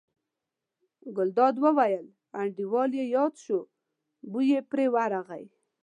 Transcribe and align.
ګلداد 1.15 1.55
وویل: 1.65 2.05
انډیوال 2.41 2.91
یې 2.99 3.05
یاد 3.15 3.33
شو، 3.43 3.59
بوی 4.31 4.45
یې 4.53 4.61
پرې 4.69 4.85
ورغی. 4.93 5.45